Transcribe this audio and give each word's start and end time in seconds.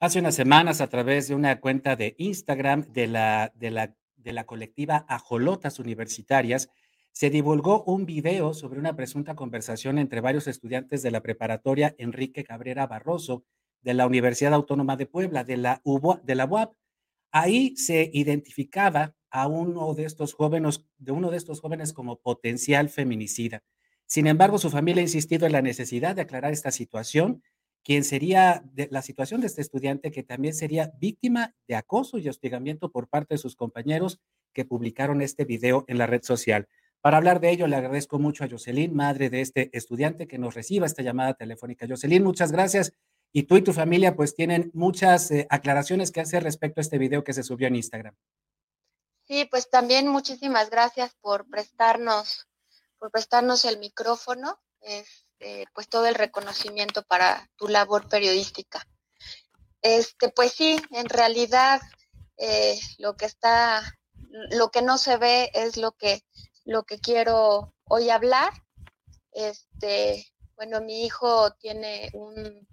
Hace 0.00 0.20
unas 0.20 0.36
semanas, 0.36 0.80
a 0.80 0.86
través 0.86 1.26
de 1.26 1.34
una 1.34 1.60
cuenta 1.60 1.96
de 1.96 2.14
Instagram 2.18 2.84
de 2.92 3.08
la 3.08 3.52
de 3.56 3.72
la 3.72 3.96
de 4.16 4.32
la 4.32 4.46
colectiva 4.46 5.04
Ajolotas 5.08 5.80
Universitarias, 5.80 6.70
se 7.10 7.30
divulgó 7.30 7.82
un 7.82 8.06
video 8.06 8.54
sobre 8.54 8.78
una 8.78 8.94
presunta 8.94 9.34
conversación 9.34 9.98
entre 9.98 10.20
varios 10.20 10.46
estudiantes 10.46 11.02
de 11.02 11.10
la 11.10 11.20
preparatoria 11.20 11.96
Enrique 11.98 12.44
Cabrera 12.44 12.86
Barroso, 12.86 13.42
de 13.82 13.94
la 13.94 14.06
Universidad 14.06 14.54
Autónoma 14.54 14.96
de 14.96 15.06
Puebla, 15.06 15.42
de 15.42 15.56
la 15.56 15.80
UBO 15.82 16.20
de 16.22 16.36
la 16.36 16.44
UAP. 16.44 16.74
Ahí 17.32 17.76
se 17.76 18.08
identificaba 18.12 19.16
a 19.30 19.48
uno 19.48 19.94
de 19.94 20.04
estos 20.04 20.32
jóvenes 20.32 20.84
de 20.98 21.10
uno 21.10 21.32
de 21.32 21.38
estos 21.38 21.60
jóvenes 21.60 21.92
como 21.92 22.20
potencial 22.20 22.88
feminicida. 22.88 23.64
Sin 24.06 24.28
embargo, 24.28 24.58
su 24.58 24.70
familia 24.70 25.00
ha 25.00 25.10
insistido 25.10 25.44
en 25.46 25.52
la 25.52 25.62
necesidad 25.62 26.14
de 26.14 26.22
aclarar 26.22 26.52
esta 26.52 26.70
situación 26.70 27.42
quien 27.82 28.04
sería 28.04 28.62
de 28.72 28.88
la 28.90 29.02
situación 29.02 29.40
de 29.40 29.46
este 29.46 29.62
estudiante 29.62 30.10
que 30.10 30.22
también 30.22 30.54
sería 30.54 30.92
víctima 30.98 31.54
de 31.66 31.76
acoso 31.76 32.18
y 32.18 32.28
hostigamiento 32.28 32.90
por 32.90 33.08
parte 33.08 33.34
de 33.34 33.38
sus 33.38 33.56
compañeros 33.56 34.20
que 34.52 34.64
publicaron 34.64 35.22
este 35.22 35.44
video 35.44 35.84
en 35.88 35.98
la 35.98 36.06
red 36.06 36.22
social. 36.22 36.68
Para 37.00 37.18
hablar 37.18 37.40
de 37.40 37.50
ello, 37.50 37.66
le 37.66 37.76
agradezco 37.76 38.18
mucho 38.18 38.44
a 38.44 38.48
Jocelyn, 38.48 38.94
madre 38.94 39.30
de 39.30 39.40
este 39.40 39.70
estudiante, 39.72 40.26
que 40.26 40.38
nos 40.38 40.54
reciba 40.54 40.86
esta 40.86 41.02
llamada 41.02 41.34
telefónica. 41.34 41.86
Jocelyn, 41.88 42.24
muchas 42.24 42.50
gracias. 42.50 42.92
Y 43.32 43.44
tú 43.44 43.56
y 43.56 43.62
tu 43.62 43.72
familia 43.72 44.16
pues 44.16 44.34
tienen 44.34 44.70
muchas 44.74 45.30
eh, 45.30 45.46
aclaraciones 45.50 46.10
que 46.10 46.20
hacer 46.20 46.42
respecto 46.42 46.80
a 46.80 46.82
este 46.82 46.98
video 46.98 47.22
que 47.24 47.34
se 47.34 47.42
subió 47.42 47.68
en 47.68 47.76
Instagram. 47.76 48.16
Sí, 49.28 49.44
pues 49.44 49.68
también 49.68 50.08
muchísimas 50.08 50.70
gracias 50.70 51.14
por 51.20 51.48
prestarnos, 51.48 52.48
por 52.98 53.10
prestarnos 53.10 53.64
el 53.64 53.78
micrófono. 53.78 54.58
Eh, 55.40 55.66
pues 55.72 55.88
todo 55.88 56.06
el 56.06 56.16
reconocimiento 56.16 57.02
para 57.04 57.48
tu 57.56 57.68
labor 57.68 58.08
periodística. 58.08 58.84
Este, 59.82 60.30
pues 60.30 60.52
sí, 60.52 60.80
en 60.90 61.08
realidad 61.08 61.80
eh, 62.36 62.78
lo 62.98 63.16
que 63.16 63.26
está, 63.26 63.82
lo 64.50 64.70
que 64.70 64.82
no 64.82 64.98
se 64.98 65.16
ve 65.16 65.50
es 65.54 65.76
lo 65.76 65.92
que, 65.92 66.22
lo 66.64 66.82
que 66.82 66.98
quiero 66.98 67.72
hoy 67.84 68.10
hablar. 68.10 68.52
Este, 69.30 70.26
bueno, 70.56 70.80
mi 70.80 71.04
hijo 71.04 71.52
tiene 71.52 72.10
un, 72.14 72.66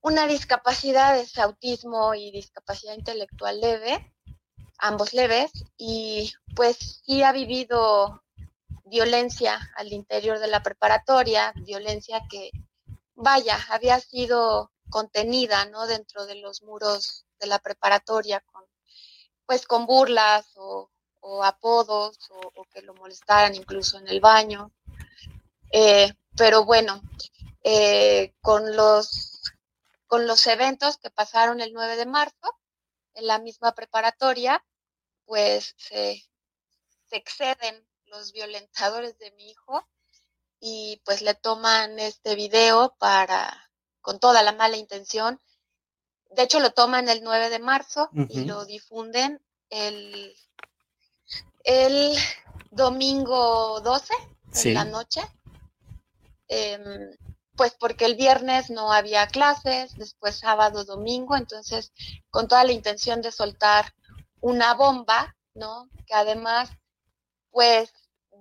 una 0.00 0.28
discapacidad, 0.28 1.18
es 1.18 1.36
autismo 1.38 2.14
y 2.14 2.30
discapacidad 2.30 2.94
intelectual 2.94 3.60
leve, 3.60 4.14
ambos 4.78 5.12
leves, 5.12 5.50
y 5.76 6.32
pues 6.54 7.02
sí 7.04 7.24
ha 7.24 7.32
vivido 7.32 8.23
violencia 8.94 9.72
al 9.74 9.92
interior 9.92 10.38
de 10.38 10.46
la 10.46 10.62
preparatoria, 10.62 11.52
violencia 11.56 12.22
que, 12.30 12.52
vaya, 13.16 13.58
había 13.70 13.98
sido 13.98 14.70
contenida, 14.88 15.64
¿no? 15.64 15.88
Dentro 15.88 16.26
de 16.26 16.36
los 16.36 16.62
muros 16.62 17.26
de 17.40 17.48
la 17.48 17.58
preparatoria, 17.58 18.38
con, 18.52 18.62
pues 19.46 19.66
con 19.66 19.86
burlas 19.86 20.46
o, 20.54 20.90
apodos 21.42 22.18
o, 22.30 22.64
que 22.72 22.82
lo 22.82 22.94
molestaran 22.94 23.56
incluso 23.56 23.98
en 23.98 24.06
el 24.06 24.20
baño. 24.20 24.70
Eh, 25.72 26.12
pero 26.36 26.64
bueno, 26.64 27.02
eh, 27.64 28.32
con, 28.42 28.76
los, 28.76 29.42
con 30.06 30.28
los 30.28 30.46
eventos 30.46 30.98
que 30.98 31.10
pasaron 31.10 31.60
el 31.60 31.72
9 31.72 31.96
de 31.96 32.06
marzo 32.06 32.48
en 33.14 33.26
la 33.26 33.40
misma 33.40 33.74
preparatoria, 33.74 34.64
pues 35.24 35.74
se, 35.78 36.22
se 37.08 37.16
exceden 37.16 37.84
los 38.06 38.32
violentadores 38.32 39.18
de 39.18 39.30
mi 39.32 39.50
hijo 39.50 39.86
y 40.60 41.00
pues 41.04 41.22
le 41.22 41.34
toman 41.34 41.98
este 41.98 42.34
video 42.34 42.94
para, 42.98 43.70
con 44.00 44.18
toda 44.18 44.42
la 44.42 44.52
mala 44.52 44.76
intención. 44.76 45.40
De 46.30 46.42
hecho, 46.42 46.60
lo 46.60 46.70
toman 46.72 47.08
el 47.08 47.22
9 47.22 47.50
de 47.50 47.58
marzo 47.58 48.08
y 48.28 48.44
lo 48.44 48.64
difunden 48.64 49.40
el, 49.70 50.34
el 51.64 52.16
domingo 52.70 53.80
12 53.80 54.14
en 54.64 54.74
la 54.74 54.84
noche. 54.84 55.20
Em, 56.48 57.16
pues 57.56 57.74
porque 57.78 58.04
el 58.04 58.16
viernes 58.16 58.70
no 58.70 58.92
había 58.92 59.26
clases, 59.26 59.96
después 59.96 60.38
sábado, 60.38 60.84
domingo, 60.84 61.36
entonces 61.36 61.92
con 62.30 62.48
toda 62.48 62.64
la 62.64 62.72
intención 62.72 63.22
de 63.22 63.32
soltar 63.32 63.94
una 64.40 64.74
bomba, 64.74 65.36
¿no? 65.54 65.88
Que 66.06 66.14
además, 66.14 66.70
pues 67.54 67.92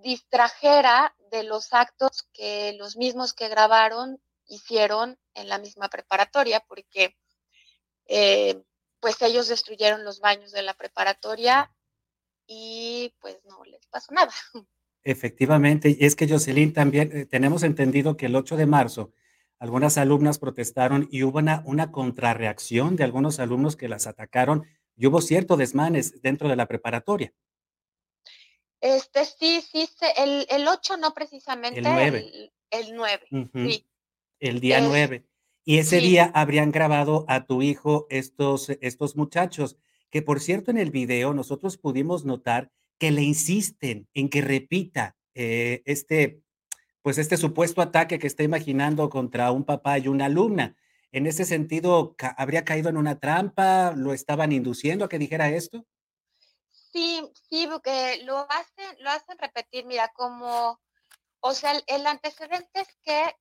distrajera 0.01 1.15
de 1.31 1.43
los 1.43 1.71
actos 1.71 2.27
que 2.33 2.73
los 2.79 2.97
mismos 2.97 3.33
que 3.33 3.47
grabaron 3.47 4.19
hicieron 4.47 5.19
en 5.35 5.47
la 5.47 5.59
misma 5.59 5.87
preparatoria, 5.87 6.61
porque 6.67 7.15
eh, 8.07 8.63
pues 8.99 9.21
ellos 9.21 9.47
destruyeron 9.47 10.03
los 10.03 10.19
baños 10.19 10.51
de 10.51 10.63
la 10.63 10.73
preparatoria 10.73 11.71
y 12.47 13.13
pues 13.21 13.37
no 13.45 13.63
les 13.65 13.85
pasó 13.85 14.13
nada. 14.15 14.33
Efectivamente, 15.03 15.95
y 15.99 16.05
es 16.05 16.15
que 16.15 16.27
Jocelyn 16.27 16.73
también 16.73 17.15
eh, 17.15 17.25
tenemos 17.27 17.61
entendido 17.61 18.17
que 18.17 18.25
el 18.25 18.35
8 18.35 18.57
de 18.57 18.65
marzo 18.65 19.13
algunas 19.59 19.99
alumnas 19.99 20.39
protestaron 20.39 21.07
y 21.11 21.21
hubo 21.21 21.37
una, 21.37 21.61
una 21.65 21.91
contrarreacción 21.91 22.95
de 22.95 23.03
algunos 23.03 23.39
alumnos 23.39 23.75
que 23.75 23.87
las 23.87 24.07
atacaron 24.07 24.63
y 24.95 25.05
hubo 25.05 25.21
cierto 25.21 25.55
desmanes 25.55 26.19
dentro 26.23 26.49
de 26.49 26.55
la 26.55 26.65
preparatoria. 26.65 27.31
Este, 28.83 29.23
sí, 29.23 29.61
sí, 29.61 29.87
el, 30.17 30.45
el 30.49 30.67
8 30.67 30.97
no 30.97 31.13
precisamente. 31.13 31.79
El 31.79 31.85
9. 31.85 32.51
El, 32.69 32.95
9, 32.95 33.27
sí. 33.53 33.87
El 34.41 34.59
día 34.59 34.81
9. 34.81 35.25
Y 35.63 35.77
ese 35.77 35.99
día 35.99 36.29
habrían 36.35 36.73
grabado 36.73 37.23
a 37.29 37.45
tu 37.45 37.61
hijo 37.61 38.07
estos, 38.09 38.69
estos 38.81 39.15
muchachos, 39.15 39.77
que 40.09 40.21
por 40.21 40.41
cierto 40.41 40.69
en 40.69 40.77
el 40.77 40.91
video 40.91 41.33
nosotros 41.33 41.77
pudimos 41.77 42.25
notar 42.25 42.71
que 42.97 43.11
le 43.11 43.21
insisten 43.21 44.09
en 44.13 44.27
que 44.27 44.41
repita 44.41 45.15
eh, 45.33 45.81
este, 45.85 46.41
pues 47.01 47.17
este 47.17 47.37
supuesto 47.37 47.81
ataque 47.81 48.19
que 48.19 48.27
está 48.27 48.43
imaginando 48.43 49.09
contra 49.09 49.49
un 49.51 49.63
papá 49.63 49.97
y 49.97 50.09
una 50.09 50.25
alumna. 50.25 50.75
En 51.13 51.25
ese 51.25 51.45
sentido, 51.45 52.17
¿habría 52.35 52.65
caído 52.65 52.89
en 52.89 52.97
una 52.97 53.17
trampa? 53.21 53.93
¿Lo 53.95 54.11
estaban 54.11 54.51
induciendo 54.51 55.05
a 55.05 55.09
que 55.09 55.19
dijera 55.19 55.49
esto? 55.51 55.85
Sí, 56.93 57.27
sí, 57.49 57.65
porque 57.67 58.21
lo 58.23 58.45
hacen, 58.49 58.95
lo 58.99 59.09
hacen 59.09 59.35
repetir, 59.39 59.83
mira, 59.85 60.11
como, 60.13 60.79
o 61.39 61.53
sea, 61.53 61.73
el, 61.87 62.05
antecedente 62.05 62.81
es 62.81 62.87
que 63.03 63.35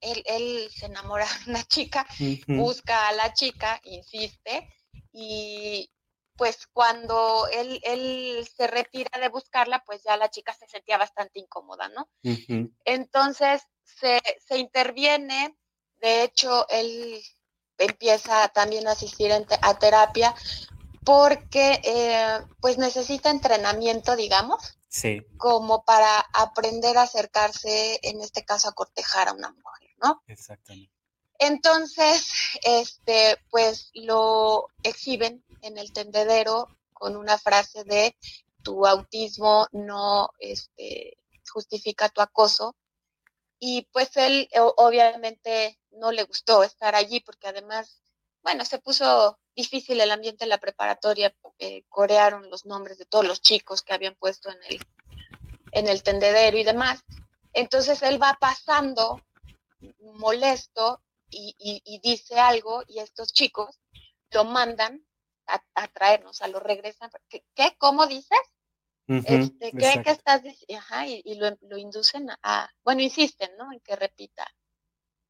él, 0.00 0.68
se 0.74 0.86
enamora 0.86 1.24
de 1.44 1.52
una 1.52 1.62
chica, 1.62 2.04
busca 2.48 3.06
a 3.06 3.12
la 3.12 3.32
chica, 3.32 3.80
insiste, 3.84 4.68
y 5.12 5.88
pues 6.36 6.66
cuando 6.72 7.46
él, 7.52 7.80
él, 7.84 8.48
se 8.56 8.66
retira 8.66 9.20
de 9.20 9.28
buscarla, 9.28 9.84
pues 9.86 10.02
ya 10.02 10.16
la 10.16 10.30
chica 10.30 10.52
se 10.52 10.66
sentía 10.66 10.98
bastante 10.98 11.38
incómoda, 11.38 11.88
¿no? 11.90 12.08
Entonces 12.84 13.62
se, 13.84 14.20
se, 14.44 14.58
interviene, 14.58 15.56
de 16.00 16.24
hecho, 16.24 16.68
él 16.70 17.22
empieza 17.78 18.48
también 18.48 18.88
a 18.88 18.92
asistir 18.92 19.30
a 19.32 19.78
terapia 19.78 20.34
porque 21.04 21.80
eh, 21.84 22.40
pues 22.60 22.78
necesita 22.78 23.30
entrenamiento, 23.30 24.16
digamos, 24.16 24.78
sí. 24.88 25.22
como 25.36 25.84
para 25.84 26.20
aprender 26.32 26.98
a 26.98 27.02
acercarse, 27.02 27.98
en 28.02 28.20
este 28.20 28.44
caso, 28.44 28.68
a 28.68 28.72
cortejar 28.72 29.28
a 29.28 29.32
una 29.32 29.50
mujer, 29.50 29.90
¿no? 30.02 30.22
Exactamente. 30.26 30.92
Entonces, 31.38 32.28
este, 32.62 33.38
pues 33.50 33.90
lo 33.94 34.68
exhiben 34.82 35.42
en 35.62 35.78
el 35.78 35.92
tendedero 35.92 36.68
con 36.92 37.16
una 37.16 37.38
frase 37.38 37.82
de 37.84 38.14
tu 38.62 38.86
autismo 38.86 39.66
no 39.72 40.28
este, 40.38 41.16
justifica 41.50 42.10
tu 42.10 42.20
acoso. 42.20 42.76
Y 43.58 43.88
pues 43.92 44.16
él 44.16 44.48
obviamente 44.76 45.78
no 45.92 46.12
le 46.12 46.22
gustó 46.24 46.62
estar 46.62 46.94
allí 46.94 47.20
porque 47.20 47.48
además, 47.48 48.02
bueno, 48.42 48.64
se 48.64 48.78
puso 48.78 49.38
difícil 49.54 50.00
el 50.00 50.10
ambiente 50.10 50.44
en 50.44 50.50
la 50.50 50.58
preparatoria, 50.58 51.34
eh, 51.58 51.84
corearon 51.88 52.50
los 52.50 52.66
nombres 52.66 52.98
de 52.98 53.06
todos 53.06 53.26
los 53.26 53.40
chicos 53.40 53.82
que 53.82 53.92
habían 53.92 54.14
puesto 54.14 54.50
en 54.50 54.58
el, 54.68 54.86
en 55.72 55.88
el 55.88 56.02
tendedero 56.02 56.58
y 56.58 56.64
demás. 56.64 57.04
Entonces 57.52 58.02
él 58.02 58.22
va 58.22 58.36
pasando 58.40 59.20
molesto 60.00 61.02
y, 61.30 62.00
dice 62.02 62.38
algo 62.38 62.82
y 62.88 62.98
estos 62.98 63.32
chicos 63.32 63.80
lo 64.32 64.44
mandan 64.44 65.04
a, 65.46 65.88
traernos, 65.88 66.42
a 66.42 66.48
lo 66.48 66.60
regresan. 66.60 67.10
¿Qué? 67.28 67.76
¿Cómo 67.78 68.06
dices? 68.06 68.38
este, 69.08 69.72
¿qué, 69.72 70.02
estás 70.06 70.42
diciendo? 70.42 70.84
y, 71.06 71.34
lo, 71.34 71.56
lo, 71.62 71.76
inducen 71.76 72.28
a, 72.42 72.70
bueno, 72.84 73.00
insisten, 73.00 73.50
¿no? 73.56 73.72
En 73.72 73.80
que 73.80 73.96
repita 73.96 74.46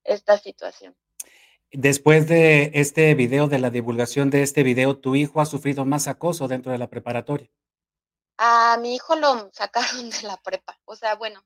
esta 0.05 0.39
situación. 0.39 0.95
Después 1.73 2.27
de 2.27 2.73
este 2.75 3.15
video, 3.15 3.47
de 3.47 3.61
la 3.61 3.71
divulgación 3.71 4.29
de 4.31 4.43
este 4.43 4.63
video, 4.65 4.99
¿tu 4.99 5.15
hijo 5.15 5.41
ha 5.41 5.47
sufrido 5.47 5.85
más 5.85 6.09
acoso 6.09 6.49
dentro 6.49 6.73
de 6.73 6.79
la 6.79 6.89
preparatoria? 6.89 7.49
A 8.39 8.77
mi 8.81 8.97
hijo 8.97 9.15
lo 9.17 9.51
sacaron 9.53 10.11
de 10.11 10.23
la 10.23 10.37
prepa. 10.39 10.79
O 10.85 10.97
sea, 10.97 11.15
bueno, 11.15 11.45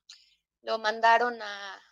lo 0.63 0.79
mandaron 0.79 1.41
a, 1.43 1.83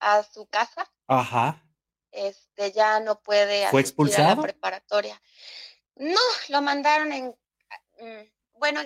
a 0.00 0.22
su 0.24 0.46
casa. 0.46 0.90
Ajá. 1.06 1.64
este, 2.10 2.72
ya 2.72 3.00
no 3.00 3.20
puede 3.20 3.68
¿Fue 3.68 3.80
expulsado? 3.80 4.32
a 4.32 4.36
la 4.36 4.42
preparatoria. 4.42 5.20
No, 5.96 6.20
lo 6.48 6.62
mandaron 6.62 7.12
en, 7.12 7.26
mm, 8.00 8.58
bueno, 8.58 8.80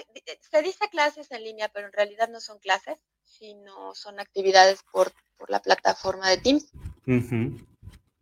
se 0.51 0.63
dice 0.63 0.89
clases 0.91 1.31
en 1.31 1.45
línea, 1.45 1.69
pero 1.69 1.87
en 1.87 1.93
realidad 1.93 2.29
no 2.29 2.41
son 2.41 2.59
clases, 2.59 2.99
sino 3.25 3.95
son 3.95 4.21
actividades 4.21 4.83
por, 4.93 5.13
por 5.39 5.51
la 5.51 5.61
plataforma 5.61 6.29
de 6.29 6.37
Teams. 6.39 6.71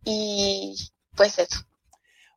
Y 0.03 0.75
pues 1.15 1.39
eso. 1.39 1.59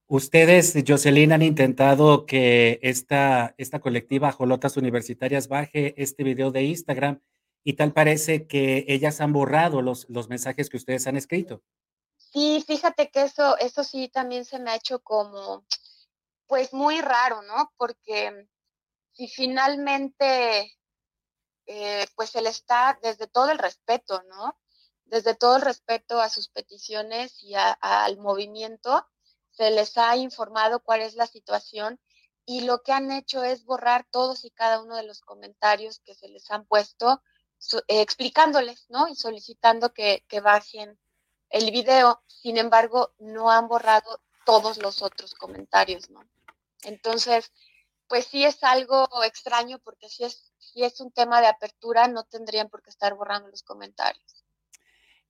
Ustedes, 0.06 0.74
Jocelyn, 0.86 1.32
han 1.32 1.42
intentado 1.42 2.26
que 2.26 2.78
esta, 2.82 3.54
esta 3.56 3.80
colectiva 3.80 4.32
Jolotas 4.32 4.76
Universitarias 4.76 5.48
baje 5.48 5.94
este 5.96 6.24
video 6.24 6.50
de 6.50 6.62
Instagram 6.62 7.22
y 7.64 7.72
tal 7.72 7.92
parece 7.92 8.46
que 8.46 8.84
ellas 8.88 9.22
han 9.22 9.32
borrado 9.32 9.80
los, 9.80 10.08
los 10.10 10.28
mensajes 10.28 10.68
que 10.68 10.76
ustedes 10.76 11.06
han 11.06 11.16
escrito. 11.16 11.62
Sí, 12.16 12.62
fíjate 12.66 13.10
que 13.10 13.22
eso, 13.22 13.56
eso 13.58 13.82
sí 13.82 14.08
también 14.08 14.44
se 14.44 14.58
me 14.58 14.70
ha 14.70 14.76
hecho 14.76 14.98
como, 15.00 15.64
pues 16.46 16.74
muy 16.74 17.00
raro, 17.00 17.42
¿no? 17.42 17.72
Porque 17.78 18.46
si 19.12 19.28
finalmente, 19.28 20.76
eh, 21.66 22.06
pues 22.14 22.30
se 22.30 22.42
le 22.42 22.50
está 22.50 22.98
desde 23.02 23.26
todo 23.26 23.50
el 23.50 23.58
respeto, 23.58 24.22
¿no? 24.28 24.58
Desde 25.06 25.34
todo 25.34 25.56
el 25.56 25.62
respeto 25.62 26.20
a 26.20 26.28
sus 26.28 26.48
peticiones 26.48 27.42
y 27.42 27.54
al 27.54 28.16
movimiento, 28.18 29.06
se 29.50 29.70
les 29.70 29.96
ha 29.98 30.16
informado 30.16 30.80
cuál 30.80 31.02
es 31.02 31.14
la 31.14 31.26
situación 31.26 32.00
y 32.46 32.62
lo 32.62 32.82
que 32.82 32.92
han 32.92 33.10
hecho 33.12 33.42
es 33.42 33.64
borrar 33.64 34.06
todos 34.10 34.44
y 34.44 34.50
cada 34.50 34.82
uno 34.82 34.96
de 34.96 35.04
los 35.04 35.20
comentarios 35.20 36.00
que 36.00 36.14
se 36.14 36.28
les 36.28 36.50
han 36.50 36.66
puesto, 36.66 37.22
eh, 37.88 38.00
explicándoles, 38.02 38.86
¿no? 38.90 39.08
Y 39.08 39.14
solicitando 39.14 39.92
que, 39.94 40.24
bajen 40.42 40.98
el 41.50 41.70
video. 41.70 42.22
Sin 42.26 42.58
embargo, 42.58 43.14
no 43.18 43.50
han 43.50 43.68
borrado 43.68 44.20
todos 44.44 44.78
los 44.78 45.00
otros 45.00 45.34
comentarios, 45.34 46.10
¿no? 46.10 46.20
Entonces, 46.82 47.52
pues 48.08 48.26
sí 48.26 48.44
es 48.44 48.62
algo 48.62 49.08
extraño 49.24 49.78
porque 49.78 50.08
si 50.10 50.24
es 50.84 51.00
un 51.00 51.12
tema 51.12 51.40
de 51.40 51.46
apertura, 51.46 52.08
no 52.08 52.24
tendrían 52.24 52.68
por 52.68 52.82
qué 52.82 52.90
estar 52.90 53.14
borrando 53.14 53.48
los 53.48 53.62
comentarios. 53.62 54.43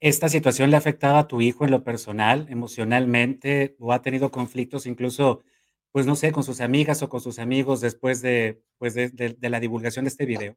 ¿Esta 0.04 0.28
situación 0.28 0.68
le 0.68 0.76
ha 0.76 0.80
afectado 0.80 1.16
a 1.16 1.26
tu 1.26 1.40
hijo 1.40 1.64
en 1.64 1.70
lo 1.70 1.82
personal, 1.82 2.46
emocionalmente, 2.50 3.74
o 3.80 3.90
ha 3.90 4.02
tenido 4.02 4.30
conflictos 4.30 4.84
incluso, 4.84 5.42
pues 5.92 6.04
no 6.04 6.14
sé, 6.14 6.30
con 6.30 6.44
sus 6.44 6.60
amigas 6.60 7.02
o 7.02 7.08
con 7.08 7.22
sus 7.22 7.38
amigos 7.38 7.80
después 7.80 8.20
de, 8.20 8.62
pues 8.76 8.92
de, 8.92 9.34
la 9.40 9.60
divulgación 9.60 10.04
de 10.04 10.10
este 10.10 10.26
video? 10.26 10.56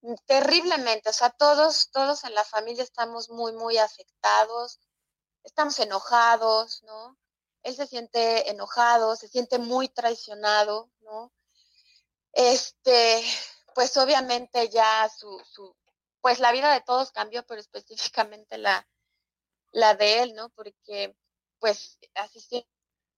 Mm, 0.00 0.14
terriblemente, 0.26 1.08
o 1.08 1.12
sea, 1.12 1.30
todos, 1.30 1.88
todos 1.92 2.24
en 2.24 2.34
la 2.34 2.42
familia 2.42 2.82
estamos 2.82 3.30
muy, 3.30 3.52
muy 3.52 3.78
afectados, 3.78 4.80
estamos 5.44 5.78
enojados, 5.78 6.82
¿no? 6.82 7.16
Él 7.62 7.76
se 7.76 7.86
siente 7.86 8.50
enojado, 8.50 9.14
se 9.14 9.28
siente 9.28 9.60
muy 9.60 9.86
traicionado, 9.86 10.90
¿no? 11.02 11.32
Este, 12.32 13.22
pues 13.72 13.96
obviamente 13.98 14.68
ya 14.68 15.08
su, 15.16 15.40
su, 15.48 15.76
pues 16.24 16.40
la 16.40 16.52
vida 16.52 16.72
de 16.72 16.80
todos 16.80 17.12
cambió, 17.12 17.44
pero 17.46 17.60
específicamente 17.60 18.56
la, 18.56 18.88
la 19.72 19.94
de 19.94 20.22
él, 20.22 20.34
¿no? 20.34 20.48
Porque 20.54 21.14
pues 21.58 21.98
asistir 22.14 22.64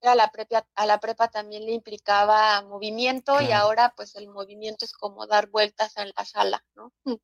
a 0.02 0.16
la 0.16 0.32
prepa, 0.32 0.66
a 0.74 0.86
la 0.86 0.98
prepa 0.98 1.28
también 1.28 1.66
le 1.66 1.70
implicaba 1.70 2.62
movimiento 2.62 3.40
y 3.40 3.52
ahora 3.52 3.94
pues 3.96 4.16
el 4.16 4.26
movimiento 4.26 4.84
es 4.84 4.92
como 4.92 5.28
dar 5.28 5.50
vueltas 5.50 5.96
en 5.98 6.10
la 6.16 6.24
sala, 6.24 6.64
¿no? 6.74 6.92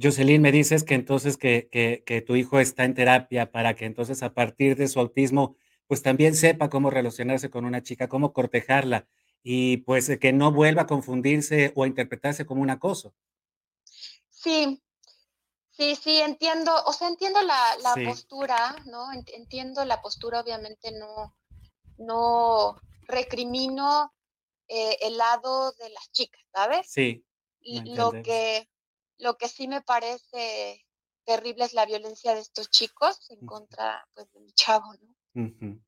Jocelyn, 0.00 0.40
me 0.40 0.52
dices 0.52 0.84
que 0.84 0.94
entonces 0.94 1.36
que, 1.36 1.68
que, 1.72 2.04
que, 2.06 2.22
tu 2.22 2.36
hijo 2.36 2.60
está 2.60 2.84
en 2.84 2.94
terapia 2.94 3.50
para 3.50 3.74
que 3.74 3.86
entonces 3.86 4.22
a 4.22 4.32
partir 4.32 4.76
de 4.76 4.86
su 4.86 5.00
autismo 5.00 5.56
pues 5.88 6.04
también 6.04 6.36
sepa 6.36 6.70
cómo 6.70 6.88
relacionarse 6.88 7.50
con 7.50 7.64
una 7.64 7.82
chica, 7.82 8.08
cómo 8.08 8.32
cortejarla 8.32 9.08
y 9.42 9.78
pues 9.78 10.16
que 10.20 10.32
no 10.32 10.52
vuelva 10.52 10.82
a 10.82 10.86
confundirse 10.86 11.72
o 11.74 11.82
a 11.82 11.88
interpretarse 11.88 12.46
como 12.46 12.62
un 12.62 12.70
acoso. 12.70 13.12
Sí, 14.28 14.80
Sí, 15.80 15.96
sí, 15.96 16.20
entiendo, 16.20 16.70
o 16.84 16.92
sea, 16.92 17.08
entiendo 17.08 17.40
la, 17.40 17.58
la 17.82 17.94
postura, 18.04 18.76
¿no? 18.84 19.06
Entiendo 19.14 19.82
la 19.86 20.02
postura, 20.02 20.40
obviamente 20.40 20.92
no, 20.92 21.34
no 21.96 22.78
recrimino 23.08 24.12
eh, 24.68 24.98
el 25.00 25.16
lado 25.16 25.72
de 25.72 25.88
las 25.88 26.12
chicas, 26.12 26.42
¿sabes? 26.52 26.86
Sí. 26.86 27.24
Lo 27.62 28.10
que, 28.10 28.68
lo 29.16 29.38
que 29.38 29.48
sí 29.48 29.68
me 29.68 29.80
parece 29.80 30.84
terrible 31.24 31.64
es 31.64 31.72
la 31.72 31.86
violencia 31.86 32.34
de 32.34 32.40
estos 32.40 32.68
chicos 32.68 33.30
en 33.30 33.46
contra 33.46 34.06
pues, 34.12 34.30
de 34.32 34.40
mi 34.40 34.52
chavo, 34.52 34.92
¿no? 35.00 35.80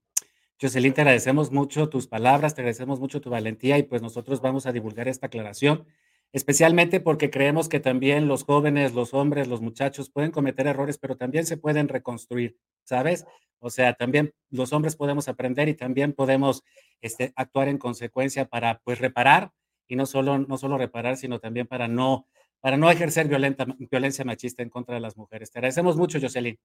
Jocelyn, 0.59 0.95
te 0.95 1.03
agradecemos 1.03 1.51
mucho 1.51 1.91
tus 1.91 2.07
palabras, 2.07 2.55
te 2.55 2.63
agradecemos 2.63 2.99
mucho 2.99 3.21
tu 3.21 3.29
valentía 3.29 3.77
y 3.77 3.83
pues 3.83 4.01
nosotros 4.01 4.41
vamos 4.41 4.65
a 4.65 4.73
divulgar 4.73 5.07
esta 5.09 5.27
aclaración 5.27 5.87
especialmente 6.33 7.01
porque 7.01 7.31
creemos 7.31 7.69
que 7.69 7.81
también 7.81 8.27
los 8.27 8.45
jóvenes, 8.45 8.95
los 8.95 9.15
hombres, 9.15 9.49
los 9.49 9.61
muchachos 9.61 10.11
pueden 10.11 10.31
cometer 10.31 10.67
errores, 10.67 10.99
pero 10.99 11.17
también 11.17 11.47
se 11.47 11.57
pueden 11.57 11.89
reconstruir, 11.89 12.57
¿sabes? 12.85 13.27
O 13.59 13.71
sea, 13.71 13.95
también 13.95 14.35
los 14.51 14.73
hombres 14.73 14.97
podemos 14.97 15.29
aprender 15.29 15.69
y 15.69 15.75
también 15.75 16.15
podemos 16.15 16.65
este, 17.01 17.33
actuar 17.37 17.69
en 17.69 17.79
consecuencia 17.79 18.47
para, 18.47 18.81
pues, 18.85 18.99
reparar 18.99 19.53
y 19.87 19.95
no 19.95 20.07
solo, 20.07 20.39
no 20.39 20.59
solo 20.59 20.79
reparar, 20.79 21.17
sino 21.17 21.39
también 21.39 21.67
para 21.67 21.87
no, 21.87 22.27
para 22.61 22.77
no 22.77 22.91
ejercer 22.91 23.29
violenta, 23.29 23.67
violencia 23.79 24.25
machista 24.25 24.63
en 24.63 24.71
contra 24.71 24.95
de 24.95 25.01
las 25.01 25.17
mujeres. 25.17 25.51
Te 25.51 25.59
agradecemos 25.59 25.97
mucho, 25.97 26.19
Jocelyn. 26.21 26.59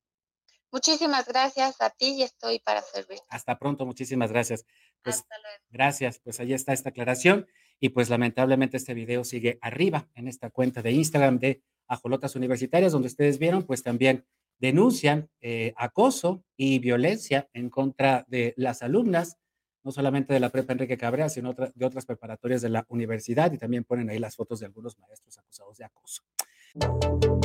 Muchísimas 0.72 1.28
gracias 1.28 1.80
a 1.81 1.90
ti 1.90 2.16
y 2.18 2.24
estoy 2.24 2.60
para 2.60 2.81
servir. 2.81 3.19
Hasta 3.30 3.58
pronto, 3.58 3.86
muchísimas 3.86 4.31
gracias. 4.31 4.66
Pues, 5.02 5.18
Hasta 5.18 5.36
luego. 5.40 5.64
Gracias, 5.69 6.19
pues 6.19 6.40
ahí 6.40 6.54
está 6.54 6.74
esta 6.74 6.90
aclaración. 6.90 7.48
Y 7.80 7.90
pues 7.90 8.10
lamentablemente 8.10 8.78
este 8.78 8.94
video 8.94 9.24
sigue 9.24 9.60
arriba 9.62 10.08
en 10.16 10.28
esta 10.28 10.50
cuenta 10.50 10.82
de 10.82 10.92
Instagram 10.92 11.40
de 11.40 11.62
Ajolotas 11.88 12.36
Universitarias, 12.36 12.92
donde 12.92 13.08
ustedes 13.08 13.40
vieron, 13.40 13.64
pues 13.64 13.84
también 13.84 14.26
denuncian 14.60 15.30
eh, 15.42 15.74
acoso 15.78 16.44
y 16.56 16.80
violencia 16.80 17.50
en 17.54 17.70
contra 17.70 18.26
de 18.28 18.54
las 18.58 18.82
alumnas, 18.82 19.38
no 19.84 19.92
solamente 19.92 20.34
de 20.34 20.40
la 20.40 20.50
prepa 20.50 20.74
Enrique 20.74 20.98
Cabrera, 20.98 21.30
sino 21.30 21.54
de 21.54 21.86
otras 21.86 22.06
preparatorias 22.06 22.62
de 22.62 22.70
la 22.70 22.86
universidad 22.90 23.52
y 23.52 23.58
también 23.58 23.84
ponen 23.84 24.10
ahí 24.10 24.20
las 24.20 24.36
fotos 24.36 24.60
de 24.60 24.66
algunos 24.66 24.98
maestros 24.98 25.38
acusados 25.38 25.78
de 25.78 25.86
acoso. 25.86 26.24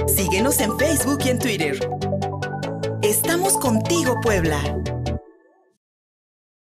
Síguenos 0.09 0.61
en 0.61 0.77
Facebook 0.79 1.19
y 1.25 1.29
en 1.29 1.39
Twitter. 1.39 1.79
Estamos 3.03 3.57
contigo, 3.59 4.17
Puebla. 4.23 5.02